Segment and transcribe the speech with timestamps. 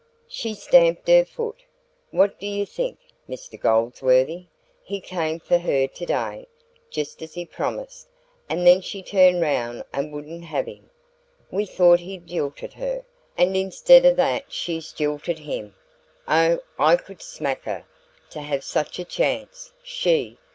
[0.27, 1.59] She stamped her foot.
[2.09, 2.97] "What do you think,
[3.29, 4.47] Mr Goldsworthy?
[4.81, 6.47] he came for her today,
[6.89, 8.07] just as he promised,
[8.49, 10.89] and then she turned round and wouldn't have him!
[11.51, 13.05] We thought he'd jilted her,
[13.37, 15.75] and instead of that she's jilted him.
[16.27, 17.85] Oh, I could smack her!
[18.31, 20.35] To have such a chance SHE!